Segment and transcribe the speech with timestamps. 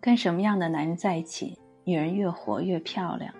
[0.00, 3.32] 跟什么样的男人在一起，女人越活越漂亮。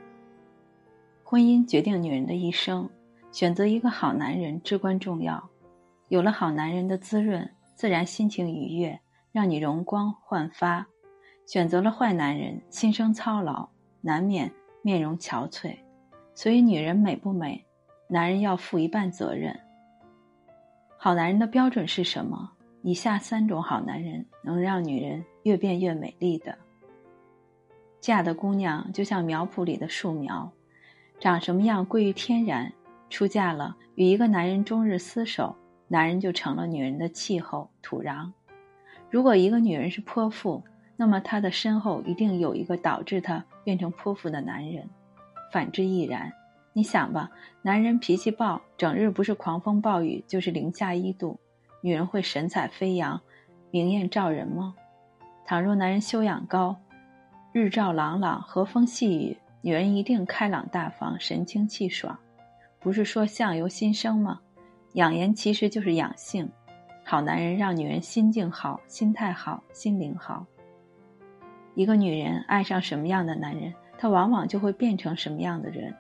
[1.24, 2.88] 婚姻决定女人的一生，
[3.32, 5.42] 选择一个好男人至关重要。
[6.08, 9.00] 有了好男人的滋润，自然心情愉悦，
[9.32, 10.84] 让你容光焕发；
[11.46, 13.66] 选择了坏男人，心生操劳，
[14.02, 15.74] 难免面容憔悴。
[16.34, 17.64] 所以，女人美不美，
[18.06, 19.58] 男人要负一半责任。
[20.98, 22.50] 好男人的标准是什么？
[22.82, 26.56] 以下三种好男人能让女人越变越美丽的。
[28.00, 30.50] 嫁的姑娘就像苗圃里的树苗，
[31.18, 32.72] 长什么样归于天然。
[33.10, 35.56] 出嫁了，与一个男人终日厮守，
[35.88, 38.30] 男人就成了女人的气候土壤。
[39.10, 40.62] 如果一个女人是泼妇，
[40.96, 44.88] 那么她的身后一定有一个导致她变成泼妇的男人，
[45.52, 46.32] 反之亦然。
[46.72, 47.28] 你想吧，
[47.62, 51.40] 男人脾气暴，整日不是狂风暴雨，就是零下一度。
[51.82, 53.20] 女人会神采飞扬、
[53.70, 54.74] 明艳照人吗？
[55.46, 56.76] 倘若男人修养高，
[57.52, 62.18] 日照朗朗、和风细雨，女人一定开朗大方、神清气爽。
[62.78, 64.40] 不是说相由心生吗？
[64.94, 66.50] 养颜其实就是养性。
[67.04, 70.46] 好男人让女人心境好、心态好、心灵好。
[71.74, 75.94] 一个女人爱上什么样的男人，她往往就会变成什么样的人。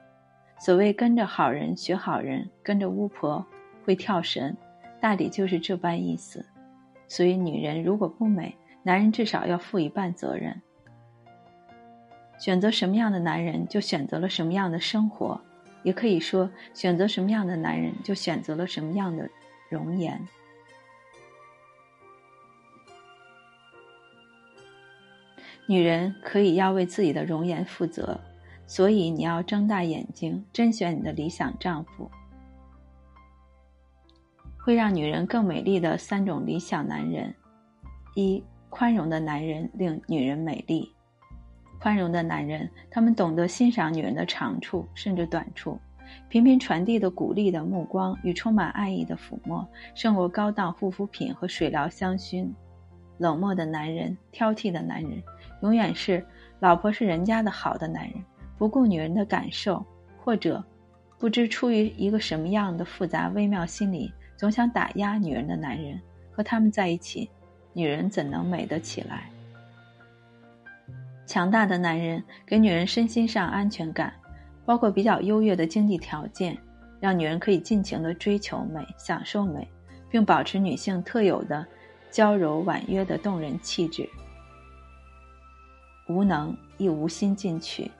[0.58, 3.44] 所谓跟着好人学好人，跟着巫婆
[3.84, 4.56] 会跳神。
[5.00, 6.44] 大抵就是这般意思，
[7.08, 10.60] 所以女人如果不美，男人至少要负一半责任。
[12.38, 15.40] 选择什么样的男人，就选择了什么样的生活，
[15.82, 19.28] 也可以说，选择什么样的男人，就选择了什么样的
[19.68, 20.20] 容颜。
[25.66, 28.18] 女人可以要为自己的容颜负责，
[28.66, 32.10] 所以你要睁大眼睛，甄选你的理想丈夫。
[34.62, 37.34] 会让女人更美丽的三种理想男人：
[38.14, 40.92] 一、宽容的男人令女人美丽。
[41.80, 45.80] 宽容的男人，他们懂得欣赏女人的长处甚至短处，
[46.28, 52.46] 频频传递的鼓励的目光与充满爱意的抚摸，胜过高档护肤品和水疗香薰。
[53.16, 55.22] 冷漠的男人，挑剔的男人，
[55.62, 56.22] 永远是
[56.58, 58.14] 老婆是人家的好的男人，
[58.58, 59.84] 不顾女人的感受，
[60.18, 60.62] 或者
[61.18, 64.12] 不知出于一个什么样的复杂微妙心理。
[64.40, 66.00] 总想打压女人的男人，
[66.32, 67.28] 和他们在一起，
[67.74, 69.30] 女人怎能美得起来？
[71.26, 74.10] 强大的男人给女人身心上安全感，
[74.64, 76.56] 包括比较优越的经济条件，
[77.00, 79.68] 让女人可以尽情的追求美、享受美，
[80.08, 81.66] 并保持女性特有的
[82.10, 84.08] 娇柔婉约的动人气质。
[86.08, 87.90] 无能亦无心进取，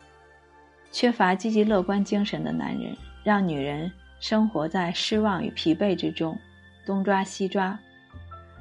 [0.91, 3.93] 缺乏积极乐观精神的男人，让女人。
[4.20, 6.38] 生活在失望与疲惫之中，
[6.84, 7.76] 东抓西抓，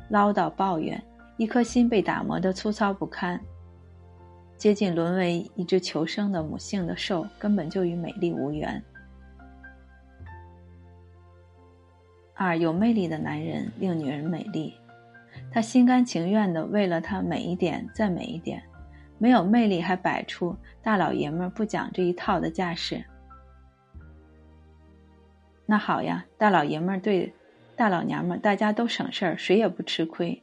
[0.07, 1.01] 唠叨抱怨，
[1.35, 3.37] 一颗心被打磨得粗糙不堪，
[4.55, 8.81] 接近沦为一只求生的母性的兽，根本就与美丽无缘。
[12.33, 14.73] 二有魅力的男人令女人美丽，
[15.51, 18.63] 他心甘情愿的为了她美一点再美一点，
[19.17, 23.03] 没有魅力还摆出大老爷们不讲这一套的架势。
[25.69, 27.31] 那好呀，大老爷们儿对
[27.75, 30.41] 大老娘们儿，大家都省事儿，谁也不吃亏。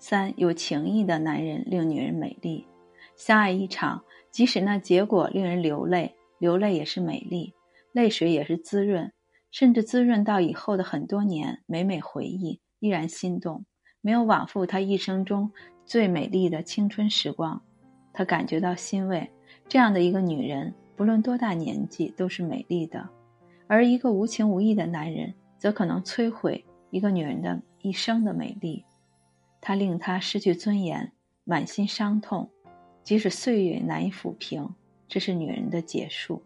[0.00, 2.66] 三有情义的男人令女人美丽，
[3.14, 7.54] 相爱一场，即使那结果令人流泪，流泪也是美丽，
[7.92, 9.12] 泪水也是滋润，
[9.52, 13.64] 甚至滋润到以后的很多年，每每回忆依然心动，
[14.00, 15.48] 没有枉费他一生中
[15.86, 17.62] 最美丽的青春时光，
[18.12, 19.30] 他感觉到欣慰。
[19.68, 23.08] 这样的一个女人，不论多大年纪，都是美丽的。
[23.72, 28.84] 而一个无情无义的男人，则可能摧毁一个女人的一生的美丽，
[29.62, 31.10] 他令她失去尊严，
[31.44, 32.50] 满心伤痛，
[33.02, 34.68] 即使岁月难以抚平，
[35.08, 36.42] 这是女人的结束。